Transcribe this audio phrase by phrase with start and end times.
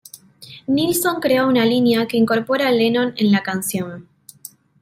[0.65, 4.09] Nilsson crea una línea, que incorpora Lennon en la canción.